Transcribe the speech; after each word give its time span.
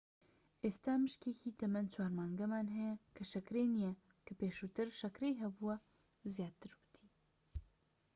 ئێستا 0.63 0.93
مشکێکی 1.03 1.57
تەمەن 1.59 1.85
4 1.93 2.11
مانگانەمان 2.17 2.67
هەیە 2.75 2.93
کە 3.15 3.23
شەکرەی 3.31 3.71
نیە 3.75 3.91
کە 4.25 4.33
پێشووتر 4.39 4.87
شەکرەی 5.01 5.39
هەبوو 5.41 5.81
زیاتر 6.35 6.71
ووتی 6.77 7.07